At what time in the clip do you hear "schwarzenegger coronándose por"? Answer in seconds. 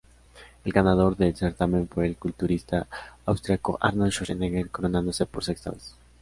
4.11-5.43